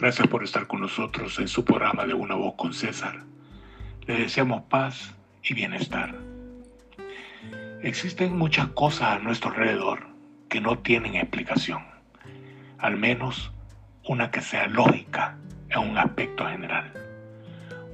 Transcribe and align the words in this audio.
Gracias 0.00 0.28
por 0.28 0.42
estar 0.42 0.66
con 0.66 0.80
nosotros 0.80 1.38
en 1.40 1.46
su 1.46 1.62
programa 1.62 2.06
de 2.06 2.14
Una 2.14 2.34
Voz 2.34 2.54
con 2.56 2.72
César. 2.72 3.22
Le 4.06 4.14
deseamos 4.14 4.62
paz 4.62 5.14
y 5.42 5.52
bienestar. 5.52 6.14
Existen 7.82 8.34
muchas 8.34 8.68
cosas 8.68 9.08
a 9.10 9.18
nuestro 9.18 9.50
alrededor 9.50 10.06
que 10.48 10.62
no 10.62 10.78
tienen 10.78 11.16
explicación, 11.16 11.84
al 12.78 12.96
menos 12.96 13.52
una 14.02 14.30
que 14.30 14.40
sea 14.40 14.68
lógica 14.68 15.36
en 15.68 15.90
un 15.90 15.98
aspecto 15.98 16.46
general. 16.46 16.94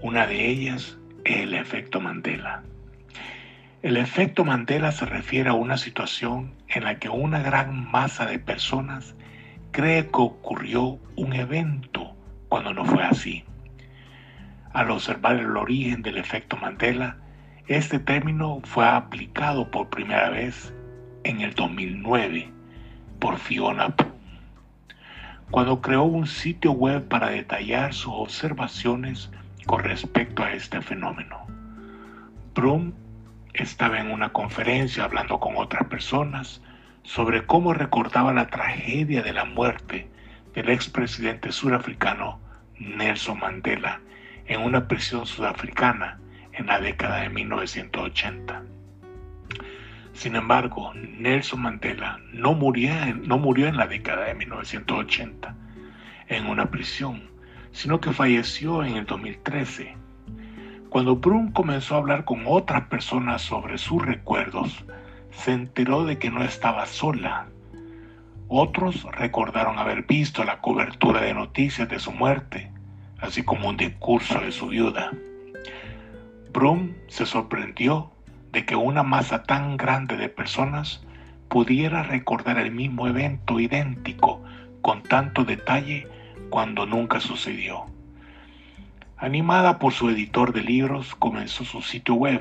Una 0.01 0.29
de 0.29 0.49
ellas 0.49 0.99
es 1.25 1.39
el 1.39 1.55
efecto 1.55 2.01
Mandela. 2.01 2.63
El 3.83 3.97
efecto 3.97 4.45
Mandela 4.45 4.93
se 4.93 5.07
refiere 5.07 5.49
a 5.49 5.55
una 5.55 5.77
situación 5.77 6.55
en 6.69 6.85
la 6.85 7.01
que 7.01 7.09
una 7.09 7.41
gran 7.41 7.91
masa 7.91 8.27
de 8.27 8.39
personas 8.39 9.17
cree 9.77 10.07
que 10.07 10.23
ocurrió 10.23 10.99
un 11.17 11.35
evento 11.35 12.17
cuando 12.49 12.73
no 12.73 12.87
fue 12.87 13.03
así. 13.03 13.45
Al 14.73 14.91
observar 14.91 15.37
el 15.37 15.55
origen 15.55 16.01
del 16.01 16.17
efecto 16.17 16.57
Mandela, 16.57 17.19
este 17.67 17.99
término 17.99 18.63
fue 18.65 18.89
aplicado 18.89 19.71
por 19.71 19.91
primera 19.91 20.31
vez 20.31 20.73
en 21.25 21.43
el 21.43 21.53
2009 21.53 22.51
por 23.19 23.37
Fiona 23.37 23.95
Prum, 23.95 24.13
cuando 25.51 25.83
creó 25.83 26.05
un 26.05 26.27
sitio 26.27 26.73
web 26.73 27.07
para 27.07 27.29
detallar 27.29 27.93
sus 27.93 28.15
observaciones 28.15 29.31
con 29.67 29.85
respecto 29.85 30.43
a 30.43 30.55
este 30.55 30.81
fenómeno. 30.81 31.47
Brum 32.55 32.95
estaba 33.53 34.01
en 34.01 34.11
una 34.11 34.31
conferencia 34.31 35.05
hablando 35.05 35.39
con 35.39 35.59
otras 35.59 35.87
personas 35.89 36.63
sobre 37.07 37.47
cómo 37.47 37.73
recordaba 37.73 38.33
la 38.33 38.49
tragedia 38.49 39.23
de 39.23 39.33
la 39.33 39.45
muerte 39.45 40.11
del 40.55 40.69
expresidente 40.71 41.53
surafricano 41.53 42.41
Nelson 42.79 43.39
Mandela 43.39 44.01
en 44.47 44.61
una 44.61 44.89
prisión 44.89 45.25
sudafricana 45.25 46.19
en 46.53 46.67
la 46.67 46.81
década 46.81 47.21
de 47.21 47.29
1980. 47.29 48.63
Sin 50.15 50.35
embargo, 50.35 50.93
Nelson 50.95 51.63
Mandela 51.63 52.19
no 52.33 52.55
murió, 52.55 52.93
no 53.23 53.39
murió 53.39 53.69
en 53.69 53.77
la 53.77 53.87
década 53.87 54.25
de 54.25 54.35
1980 54.35 55.55
en 56.29 56.47
una 56.47 56.71
prisión, 56.71 57.31
sino 57.71 58.01
que 58.01 58.13
falleció 58.13 58.83
en 58.83 58.97
el 58.97 59.07
2013 59.07 59.95
cuando 60.89 61.17
Brun 61.17 61.53
comenzó 61.53 61.95
a 61.95 61.99
hablar 61.99 62.25
con 62.25 62.45
otras 62.47 62.89
personas 62.89 63.43
sobre 63.43 63.77
sus 63.79 64.05
recuerdos, 64.05 64.85
se 65.31 65.53
enteró 65.53 66.05
de 66.05 66.19
que 66.19 66.31
no 66.31 66.43
estaba 66.43 66.87
sola. 66.87 67.49
Otros 68.49 69.03
recordaron 69.13 69.79
haber 69.79 70.05
visto 70.05 70.45
la 70.45 70.61
cobertura 70.61 71.21
de 71.21 71.35
noticias 71.35 71.89
de 71.89 71.99
su 71.99 72.13
muerte, 72.13 72.71
así 73.19 73.43
como 73.43 73.69
un 73.69 73.77
discurso 73.77 74.41
de 74.41 74.53
su 74.53 74.69
viuda. 74.69 75.11
Brum 76.53 76.95
se 77.09 77.27
sorprendió 77.27 78.13
de 78.53 78.65
que 78.65 78.77
una 78.77 79.03
masa 79.03 79.43
tan 79.43 79.77
grande 79.77 80.17
de 80.17 80.29
personas 80.29 81.05
pudiera 81.49 82.03
recordar 82.03 82.59
el 82.59 82.71
mismo 82.71 83.07
evento 83.07 83.61
idéntico 83.61 84.43
con 84.81 85.03
tanto 85.03 85.45
detalle 85.45 86.09
cuando 86.49 86.87
nunca 86.87 87.21
sucedió. 87.21 87.87
Animada 89.17 89.79
por 89.79 89.93
su 89.93 90.11
editor 90.11 90.53
de 90.53 90.63
libros, 90.63 91.15
comenzó 91.15 91.65
su 91.65 91.83
sitio 91.83 92.15
web 92.15 92.41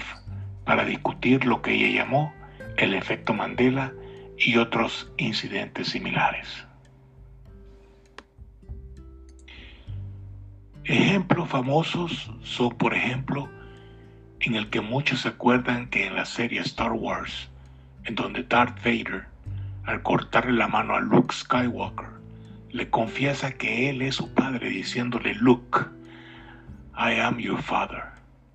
para 0.66 0.86
discutir 0.86 1.46
lo 1.46 1.62
que 1.62 1.74
ella 1.74 2.04
llamó 2.04 2.34
el 2.78 2.94
efecto 2.94 3.34
Mandela 3.34 3.94
y 4.38 4.58
otros 4.58 5.12
incidentes 5.18 5.90
similares. 5.90 6.48
Ejemplos 10.84 11.50
famosos 11.50 12.32
son, 12.44 12.78
por 12.78 12.94
ejemplo, 12.94 13.50
en 14.40 14.56
el 14.56 14.70
que 14.70 14.82
muchos 14.82 15.22
se 15.22 15.30
acuerdan 15.30 15.90
que 15.90 16.06
en 16.06 16.16
la 16.16 16.26
serie 16.26 16.60
Star 16.60 16.92
Wars, 16.92 17.50
en 18.04 18.16
donde 18.16 18.44
Darth 18.44 18.78
Vader, 18.84 19.26
al 19.86 20.04
cortarle 20.04 20.54
la 20.54 20.68
mano 20.68 20.96
a 20.96 21.00
Luke 21.00 21.34
Skywalker, 21.34 22.10
le 22.70 22.90
confiesa 22.90 23.54
que 23.54 23.90
él 23.90 24.02
es 24.02 24.16
su 24.16 24.32
padre 24.34 24.70
diciéndole 24.70 25.34
Luke, 25.36 25.80
I 26.98 27.20
am 27.20 27.40
your 27.40 27.62
father. 27.62 28.04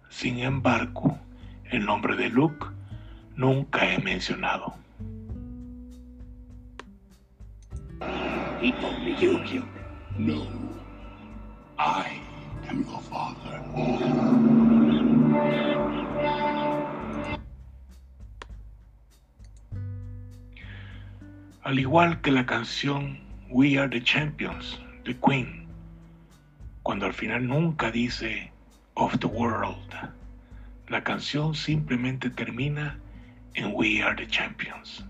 Sin 0.08 0.38
embargo, 0.38 1.18
el 1.64 1.84
nombre 1.84 2.16
de 2.16 2.28
Luke 2.28 2.66
nunca 3.36 3.84
he 3.84 3.98
mencionado. 3.98 4.74
No. 10.18 10.46
I 11.78 12.20
am 12.68 12.84
your 12.84 13.00
father. 13.00 13.60
Al 21.62 21.78
igual 21.78 22.20
que 22.20 22.32
la 22.32 22.44
canción 22.44 23.18
We 23.48 23.78
Are 23.78 23.88
the 23.88 24.02
Champions 24.02 24.78
de 25.04 25.14
Queen, 25.14 25.66
cuando 26.82 27.06
al 27.06 27.14
final 27.14 27.46
nunca 27.46 27.90
dice 27.90 28.50
of 28.94 29.18
the 29.20 29.26
world. 29.26 29.94
La 30.88 31.02
canción 31.04 31.54
simplemente 31.54 32.28
termina 32.28 32.98
en 33.54 33.72
We 33.72 34.02
Are 34.02 34.14
the 34.14 34.26
Champions. 34.26 35.02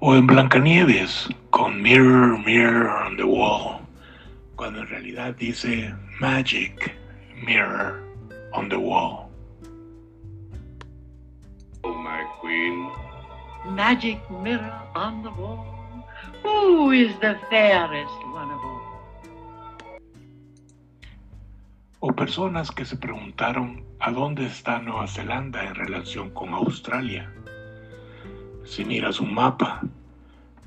O 0.00 0.14
en 0.14 0.26
Blancanieves 0.26 1.28
con 1.50 1.80
Mirror, 1.80 2.38
Mirror 2.44 2.90
on 3.06 3.16
the 3.16 3.24
Wall 3.24 3.84
cuando 4.56 4.80
en 4.80 4.88
realidad 4.88 5.34
dice 5.36 5.94
Magic 6.20 6.94
Mirror 7.44 8.02
on 8.52 8.68
the 8.68 8.76
Wall. 8.76 9.23
Magic 13.66 14.18
mirror 14.30 14.82
on 14.94 15.22
the 15.22 15.30
wall. 15.30 15.64
Who 16.42 16.92
is 16.92 17.12
the 17.20 17.36
fairest 17.50 18.18
one 18.32 18.50
of 18.50 18.60
all? 18.64 18.80
O 22.00 22.12
personas 22.12 22.70
que 22.70 22.84
se 22.84 22.96
preguntaron 22.96 23.82
a 23.98 24.10
dónde 24.10 24.46
está 24.46 24.78
Nueva 24.80 25.06
Zelanda 25.06 25.64
en 25.64 25.74
relación 25.74 26.30
con 26.30 26.52
Australia. 26.52 27.32
Si 28.64 28.84
miras 28.84 29.20
un 29.20 29.32
mapa, 29.32 29.80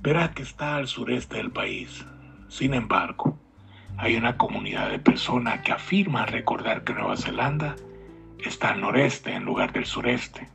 verás 0.02 0.32
que 0.32 0.44
está 0.44 0.78
al 0.78 0.88
sureste 0.88 1.38
del 1.38 1.52
país. 1.52 2.06
Sin 2.48 2.74
embargo, 2.74 3.38
hay 3.98 4.16
una 4.16 4.38
comunidad 4.38 4.90
de 4.90 5.00
personas 5.00 5.62
que 5.62 5.72
afirman 5.72 6.28
recordar 6.28 6.84
que 6.84 6.94
Nueva 6.94 7.18
Zelanda 7.18 7.76
está 8.40 8.70
al 8.70 8.82
noreste 8.82 9.34
en 9.34 9.46
lugar 9.46 9.72
del 9.74 9.86
sureste. 9.86 10.48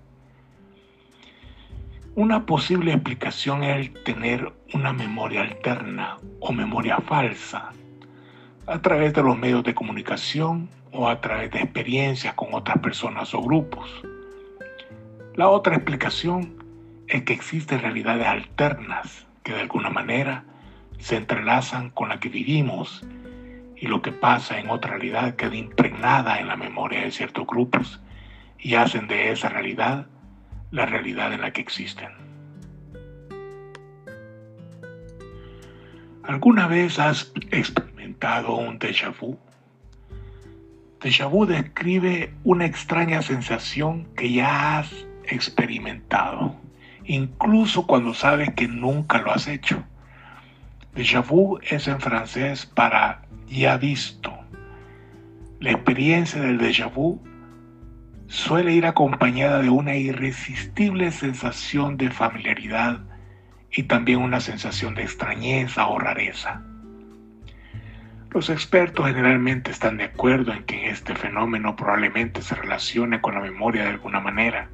Una 2.14 2.44
posible 2.44 2.92
explicación 2.92 3.62
es 3.62 3.74
el 3.74 4.02
tener 4.04 4.52
una 4.74 4.92
memoria 4.92 5.40
alterna 5.40 6.18
o 6.40 6.52
memoria 6.52 6.98
falsa 6.98 7.70
a 8.66 8.82
través 8.82 9.14
de 9.14 9.22
los 9.22 9.38
medios 9.38 9.64
de 9.64 9.74
comunicación 9.74 10.68
o 10.92 11.08
a 11.08 11.22
través 11.22 11.50
de 11.52 11.60
experiencias 11.60 12.34
con 12.34 12.52
otras 12.52 12.80
personas 12.80 13.32
o 13.32 13.40
grupos. 13.40 13.88
La 15.36 15.48
otra 15.48 15.76
explicación 15.76 16.62
es 17.08 17.22
que 17.22 17.32
existen 17.32 17.80
realidades 17.80 18.26
alternas 18.26 19.26
que 19.42 19.54
de 19.54 19.60
alguna 19.60 19.88
manera 19.88 20.44
se 20.98 21.16
entrelazan 21.16 21.88
con 21.88 22.10
la 22.10 22.20
que 22.20 22.28
vivimos 22.28 23.06
y 23.74 23.86
lo 23.86 24.02
que 24.02 24.12
pasa 24.12 24.58
en 24.58 24.68
otra 24.68 24.90
realidad 24.90 25.34
queda 25.36 25.56
impregnada 25.56 26.40
en 26.40 26.48
la 26.48 26.56
memoria 26.56 27.00
de 27.00 27.10
ciertos 27.10 27.46
grupos 27.46 28.02
y 28.58 28.74
hacen 28.74 29.08
de 29.08 29.32
esa 29.32 29.48
realidad 29.48 30.08
la 30.72 30.86
realidad 30.86 31.32
en 31.32 31.42
la 31.42 31.52
que 31.52 31.60
existen. 31.60 32.08
¿Alguna 36.24 36.66
vez 36.66 36.98
has 36.98 37.32
experimentado 37.50 38.56
un 38.56 38.78
déjà 38.78 39.10
vu? 39.10 39.38
Déjà 41.00 41.26
vu 41.26 41.46
describe 41.46 42.32
una 42.44 42.64
extraña 42.64 43.22
sensación 43.22 44.06
que 44.16 44.32
ya 44.32 44.78
has 44.78 45.06
experimentado, 45.24 46.54
incluso 47.04 47.86
cuando 47.86 48.14
sabes 48.14 48.54
que 48.54 48.68
nunca 48.68 49.20
lo 49.20 49.32
has 49.32 49.48
hecho. 49.48 49.84
Déjà 50.94 51.20
vu 51.20 51.58
es 51.62 51.88
en 51.88 52.00
francés 52.00 52.66
para 52.66 53.22
ya 53.48 53.76
visto. 53.76 54.32
La 55.60 55.72
experiencia 55.72 56.40
del 56.40 56.58
déjà 56.58 56.86
vu 56.86 57.20
suele 58.32 58.72
ir 58.72 58.86
acompañada 58.86 59.60
de 59.60 59.68
una 59.68 59.94
irresistible 59.94 61.10
sensación 61.10 61.98
de 61.98 62.10
familiaridad 62.10 63.00
y 63.70 63.82
también 63.82 64.20
una 64.20 64.40
sensación 64.40 64.94
de 64.94 65.02
extrañeza 65.02 65.86
o 65.86 65.98
rareza. 65.98 66.62
Los 68.30 68.48
expertos 68.48 69.06
generalmente 69.06 69.70
están 69.70 69.98
de 69.98 70.04
acuerdo 70.04 70.54
en 70.54 70.64
que 70.64 70.88
este 70.88 71.14
fenómeno 71.14 71.76
probablemente 71.76 72.40
se 72.40 72.54
relacione 72.54 73.20
con 73.20 73.34
la 73.34 73.40
memoria 73.40 73.82
de 73.82 73.90
alguna 73.90 74.20
manera. 74.20 74.70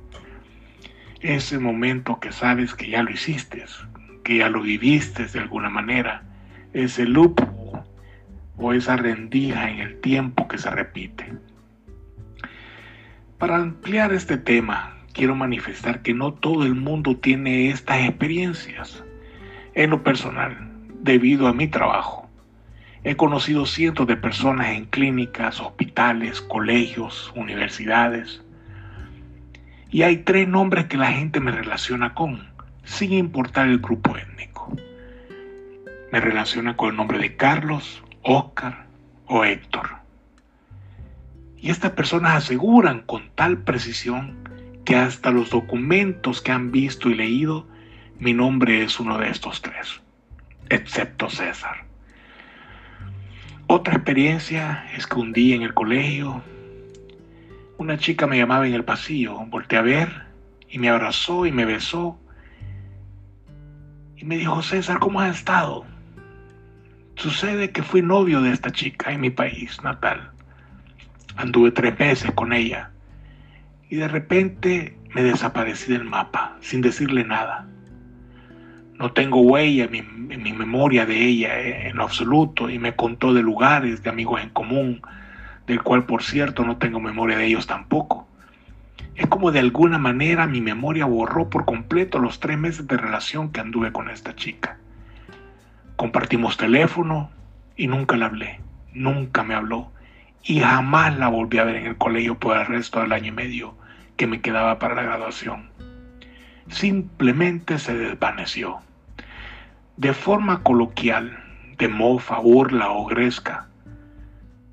Ese 1.21 1.59
momento 1.59 2.21
que 2.21 2.31
sabes 2.31 2.75
que 2.75 2.89
ya 2.89 3.03
lo 3.03 3.11
hiciste, 3.11 3.65
que 4.23 4.37
ya 4.37 4.49
lo 4.51 4.63
viviste 4.63 5.27
de 5.27 5.41
alguna 5.41 5.69
manera, 5.69 6.23
ese 6.75 7.07
loop 7.07 7.41
o 8.57 8.73
esa 8.73 8.95
rendija 8.97 9.69
en 9.69 9.81
el 9.81 10.01
tiempo 10.01 10.47
que 10.47 10.59
se 10.59 10.71
repite. 10.71 11.33
Para 13.39 13.55
ampliar 13.55 14.13
este 14.13 14.37
tema, 14.37 14.97
quiero 15.13 15.37
manifestar 15.37 16.03
que 16.03 16.13
no 16.13 16.35
todo 16.35 16.65
el 16.65 16.75
mundo 16.75 17.17
tiene 17.17 17.69
estas 17.69 18.01
experiencias. 18.01 19.05
En 19.75 19.91
lo 19.91 20.03
personal, 20.03 20.73
debido 21.03 21.47
a 21.47 21.53
mi 21.53 21.69
trabajo, 21.69 22.29
he 23.05 23.15
conocido 23.15 23.65
cientos 23.65 24.09
de 24.09 24.17
personas 24.17 24.71
en 24.71 24.87
clínicas, 24.87 25.61
hospitales, 25.61 26.41
colegios, 26.41 27.33
universidades. 27.37 28.43
Y 29.89 30.03
hay 30.03 30.17
tres 30.17 30.49
nombres 30.49 30.87
que 30.87 30.97
la 30.97 31.13
gente 31.13 31.39
me 31.39 31.53
relaciona 31.53 32.15
con, 32.15 32.49
sin 32.83 33.13
importar 33.13 33.69
el 33.69 33.79
grupo 33.79 34.17
étnico. 34.17 34.77
Me 36.11 36.19
relaciona 36.21 36.77
con 36.77 36.91
el 36.91 36.97
nombre 36.97 37.19
de 37.19 37.37
Carlos, 37.37 38.03
Oscar 38.23 38.87
o 39.27 39.45
Héctor. 39.45 39.98
Y 41.61 41.71
estas 41.71 41.93
personas 41.93 42.37
aseguran 42.37 43.01
con 43.01 43.31
tal 43.35 43.59
precisión 43.59 44.37
que 44.85 44.97
hasta 44.97 45.31
los 45.31 45.51
documentos 45.51 46.41
que 46.41 46.53
han 46.53 46.71
visto 46.71 47.11
y 47.11 47.15
leído, 47.15 47.67
mi 48.19 48.33
nombre 48.33 48.83
es 48.83 48.99
uno 49.01 49.19
de 49.19 49.29
estos 49.29 49.61
tres, 49.61 50.01
excepto 50.71 51.29
César. 51.29 51.85
Otra 53.67 53.95
experiencia 53.95 54.87
es 54.97 55.07
que 55.07 55.17
un 55.17 55.33
día 55.33 55.57
en 55.57 55.63
el 55.63 55.75
colegio, 55.75 56.43
una 57.77 57.99
chica 57.99 58.27
me 58.27 58.39
llamaba 58.39 58.67
en 58.67 58.75
el 58.75 58.85
pasillo, 58.85 59.37
volteé 59.47 59.79
a 59.79 59.83
ver 59.83 60.27
y 60.71 60.79
me 60.79 60.89
abrazó 60.89 61.45
y 61.45 61.53
me 61.53 61.65
besó 61.65 62.19
y 64.17 64.25
me 64.25 64.37
dijo, 64.37 64.63
César, 64.63 64.99
¿cómo 64.99 65.21
has 65.21 65.37
estado? 65.37 65.85
Sucede 67.17 67.71
que 67.71 67.83
fui 67.83 68.01
novio 68.01 68.41
de 68.41 68.53
esta 68.53 68.71
chica 68.71 69.13
en 69.13 69.21
mi 69.21 69.31
país 69.31 69.83
natal. 69.83 70.33
Anduve 71.39 71.71
tres 71.71 71.97
meses 71.97 72.33
con 72.33 72.53
ella 72.53 72.91
y 73.89 73.95
de 73.95 74.09
repente 74.09 74.99
me 75.15 75.23
desaparecí 75.23 75.93
del 75.93 76.03
mapa 76.03 76.57
sin 76.61 76.81
decirle 76.81 77.23
nada. 77.23 77.69
No 78.95 79.13
tengo 79.13 79.43
huella 79.43 79.85
en 79.85 80.27
mi, 80.27 80.53
memoria 80.53 81.07
de 81.07 81.17
ella 81.17 81.57
en 81.61 81.97
lo 81.97 82.03
absoluto 82.03 82.69
y 82.69 82.81
me 82.81 82.97
contó 82.97 83.33
de 83.33 83.43
lugares, 83.43 84.03
de 84.03 84.11
amigos 84.11 84.43
en 84.43 84.51
común, 84.51 85.01
del 85.69 85.81
cual 85.81 86.07
por 86.07 86.25
cierto 86.25 86.65
no 86.65 86.79
tengo 86.79 86.99
memoria 86.99 87.39
de 87.39 87.47
ellos 87.47 87.69
tampoco. 87.69 88.27
Es 89.15 89.29
como 89.29 89.53
de 89.53 89.61
alguna 89.61 89.99
manera 89.99 90.49
mi 90.49 90.61
memoria 90.61 91.05
borró 91.05 91.49
por 91.49 91.65
completo 91.65 92.19
los 92.19 92.41
tres 92.41 92.59
meses 92.59 92.89
de 92.89 92.97
relación 92.97 93.53
que 93.53 93.61
anduve 93.61 93.93
con 93.93 94.11
esta 94.11 94.35
chica. 94.35 94.79
Compartimos 95.95 96.57
teléfono 96.57 97.31
y 97.77 97.87
nunca 97.87 98.17
le 98.17 98.25
hablé, 98.25 98.61
nunca 98.93 99.45
me 99.45 99.55
habló 99.55 99.93
y 100.45 100.61
jamás 100.61 101.17
la 101.19 101.29
volví 101.29 101.59
a 101.59 101.65
ver 101.65 101.77
en 101.77 101.87
el 101.87 101.97
colegio 101.97 102.39
por 102.39 102.57
el 102.57 102.67
resto 102.67 103.01
del 103.01 103.13
año 103.13 103.29
y 103.29 103.33
medio 103.33 103.75
que 104.17 104.27
me 104.27 104.41
quedaba 104.41 104.79
para 104.79 104.95
la 104.95 105.03
graduación. 105.03 105.71
Simplemente 106.69 107.79
se 107.79 107.95
desvaneció. 107.95 108.81
De 109.97 110.13
forma 110.13 110.63
coloquial, 110.63 111.39
de 111.79 111.89
mofa, 111.89 112.39
burla 112.39 112.91
o 112.91 113.07
gresca, 113.07 113.69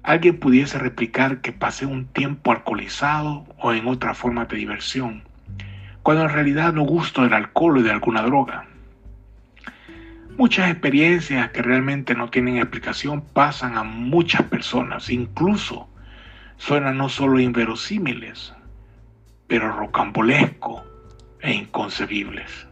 alguien 0.03 0.39
pudiese 0.39 0.77
replicar 0.77 1.41
que 1.41 1.51
pasé 1.51 1.85
un 1.85 2.05
tiempo 2.05 2.51
alcoholizado 2.51 3.45
o 3.57 3.73
en 3.73 3.87
otra 3.87 4.13
forma 4.13 4.45
de 4.45 4.57
diversión, 4.57 5.23
cuando 6.03 6.23
en 6.23 6.29
realidad 6.29 6.73
no 6.73 6.83
gusto 6.83 7.23
del 7.23 7.33
alcohol 7.33 7.77
o 7.77 7.81
de 7.81 7.91
alguna 7.91 8.21
droga. 8.21 8.67
Muchas 10.37 10.69
experiencias 10.69 11.51
que 11.51 11.61
realmente 11.61 12.13
no 12.13 12.29
tienen 12.29 12.57
explicación 12.57 13.21
pasan 13.21 13.77
a 13.77 13.83
muchas 13.83 14.43
personas, 14.43 15.09
incluso 15.09 15.87
suenan 16.57 16.97
no 16.97 17.07
solo 17.07 17.39
inverosímiles, 17.39 18.53
pero 19.47 19.71
rocambolesco 19.71 20.83
e 21.39 21.53
inconcebibles. 21.53 22.67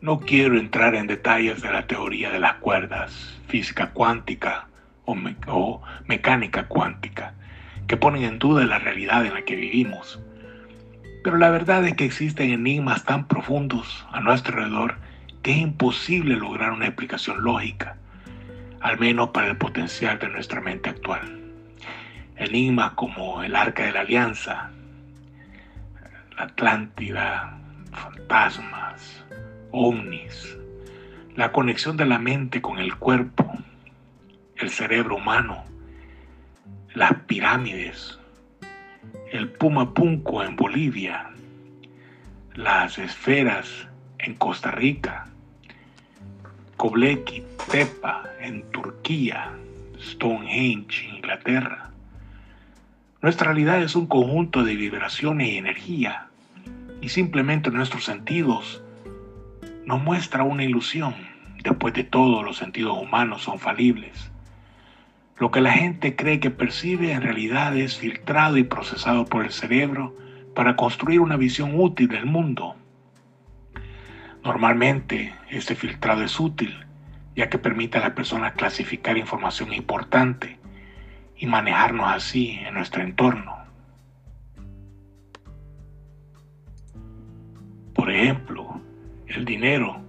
No 0.00 0.18
quiero 0.18 0.58
entrar 0.58 0.96
en 0.96 1.06
detalles 1.06 1.62
de 1.62 1.70
la 1.70 1.86
teoría 1.86 2.32
de 2.32 2.40
las 2.40 2.54
cuerdas, 2.54 3.38
física 3.46 3.92
cuántica 3.92 4.66
o, 5.04 5.16
o 5.46 5.82
mecánica 6.06 6.66
cuántica, 6.66 7.34
que 7.86 7.96
ponen 7.96 8.24
en 8.24 8.40
duda 8.40 8.66
la 8.66 8.80
realidad 8.80 9.24
en 9.24 9.34
la 9.34 9.42
que 9.42 9.54
vivimos 9.54 10.20
pero 11.26 11.38
la 11.38 11.50
verdad 11.50 11.84
es 11.84 11.96
que 11.96 12.04
existen 12.04 12.52
enigmas 12.52 13.02
tan 13.02 13.26
profundos 13.26 14.06
a 14.12 14.20
nuestro 14.20 14.58
alrededor 14.58 14.94
que 15.42 15.50
es 15.50 15.56
imposible 15.56 16.36
lograr 16.36 16.70
una 16.70 16.86
explicación 16.86 17.42
lógica, 17.42 17.96
al 18.80 19.00
menos 19.00 19.30
para 19.30 19.48
el 19.48 19.56
potencial 19.56 20.20
de 20.20 20.28
nuestra 20.28 20.60
mente 20.60 20.88
actual. 20.88 21.40
Enigmas 22.36 22.92
como 22.92 23.42
el 23.42 23.56
Arca 23.56 23.86
de 23.86 23.90
la 23.90 24.02
Alianza, 24.02 24.70
la 26.36 26.44
Atlántida, 26.44 27.58
fantasmas, 27.90 29.24
ovnis, 29.72 30.56
la 31.34 31.50
conexión 31.50 31.96
de 31.96 32.06
la 32.06 32.20
mente 32.20 32.62
con 32.62 32.78
el 32.78 32.94
cuerpo, 32.94 33.52
el 34.54 34.70
cerebro 34.70 35.16
humano, 35.16 35.64
las 36.94 37.14
pirámides, 37.26 38.16
el 39.36 39.50
Puma 39.50 39.92
Punco 39.92 40.42
en 40.42 40.56
Bolivia, 40.56 41.28
las 42.54 42.96
esferas 42.96 43.86
en 44.18 44.32
Costa 44.32 44.70
Rica, 44.70 45.26
Kobleki 46.78 47.42
Tepa 47.70 48.24
en 48.40 48.62
Turquía, 48.70 49.52
Stonehenge 50.00 51.06
en 51.06 51.16
Inglaterra. 51.16 51.90
Nuestra 53.20 53.48
realidad 53.48 53.82
es 53.82 53.94
un 53.94 54.06
conjunto 54.06 54.64
de 54.64 54.74
vibraciones 54.74 55.48
y 55.50 55.58
energía, 55.58 56.28
y 57.02 57.10
simplemente 57.10 57.70
nuestros 57.70 58.06
sentidos 58.06 58.82
nos 59.84 60.02
muestra 60.02 60.44
una 60.44 60.64
ilusión. 60.64 61.14
Después 61.62 61.92
de 61.92 62.04
todo, 62.04 62.42
los 62.42 62.56
sentidos 62.56 62.96
humanos 62.96 63.42
son 63.42 63.58
falibles. 63.58 64.30
Lo 65.38 65.50
que 65.50 65.60
la 65.60 65.72
gente 65.72 66.16
cree 66.16 66.40
que 66.40 66.50
percibe 66.50 67.12
en 67.12 67.22
realidad 67.22 67.76
es 67.76 67.98
filtrado 67.98 68.56
y 68.56 68.64
procesado 68.64 69.26
por 69.26 69.44
el 69.44 69.52
cerebro 69.52 70.16
para 70.54 70.76
construir 70.76 71.20
una 71.20 71.36
visión 71.36 71.72
útil 71.74 72.08
del 72.08 72.24
mundo. 72.24 72.74
Normalmente 74.42 75.34
este 75.50 75.74
filtrado 75.74 76.22
es 76.22 76.40
útil 76.40 76.86
ya 77.36 77.50
que 77.50 77.58
permite 77.58 77.98
a 77.98 78.00
la 78.00 78.14
persona 78.14 78.54
clasificar 78.54 79.18
información 79.18 79.72
importante 79.74 80.58
y 81.36 81.46
manejarnos 81.46 82.08
así 82.08 82.58
en 82.66 82.74
nuestro 82.74 83.02
entorno. 83.02 83.54
Por 87.94 88.10
ejemplo, 88.10 88.80
el 89.26 89.44
dinero 89.44 90.00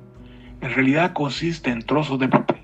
en 0.62 0.74
realidad 0.74 1.12
consiste 1.12 1.70
en 1.70 1.82
trozos 1.82 2.18
de 2.18 2.30
papel 2.30 2.57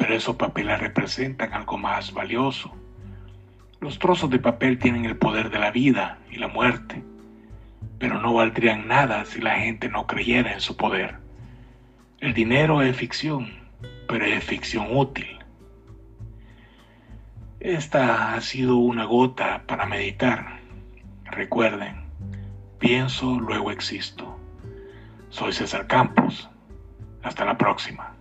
pero 0.00 0.14
esos 0.14 0.36
papeles 0.36 0.80
representan 0.80 1.52
algo 1.52 1.76
más 1.76 2.14
valioso. 2.14 2.74
Los 3.80 3.98
trozos 3.98 4.30
de 4.30 4.38
papel 4.38 4.78
tienen 4.78 5.04
el 5.04 5.18
poder 5.18 5.50
de 5.50 5.58
la 5.58 5.70
vida 5.70 6.18
y 6.30 6.36
la 6.36 6.48
muerte, 6.48 7.04
pero 7.98 8.18
no 8.18 8.32
valdrían 8.32 8.88
nada 8.88 9.26
si 9.26 9.42
la 9.42 9.58
gente 9.58 9.90
no 9.90 10.06
creyera 10.06 10.54
en 10.54 10.62
su 10.62 10.74
poder. 10.74 11.18
El 12.18 12.32
dinero 12.32 12.80
es 12.80 12.96
ficción, 12.96 13.50
pero 14.08 14.24
es 14.24 14.42
ficción 14.42 14.86
útil. 14.90 15.38
Esta 17.60 18.32
ha 18.32 18.40
sido 18.40 18.76
una 18.76 19.04
gota 19.04 19.64
para 19.66 19.84
meditar. 19.84 20.60
Recuerden, 21.26 22.06
pienso, 22.78 23.38
luego 23.38 23.70
existo. 23.70 24.34
Soy 25.28 25.52
César 25.52 25.86
Campos. 25.86 26.48
Hasta 27.22 27.44
la 27.44 27.58
próxima. 27.58 28.16